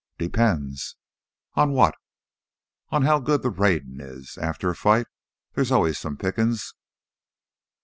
"Depends...." 0.17 0.95
"On 1.53 1.73
what?" 1.73 1.93
"On 2.89 3.03
how 3.03 3.19
good 3.19 3.43
th' 3.43 3.55
raidin' 3.59 4.01
is. 4.01 4.35
After 4.39 4.71
a 4.71 4.75
fight 4.75 5.05
thar's 5.53 5.71
always 5.71 5.99
some 5.99 6.17
pickin's." 6.17 6.73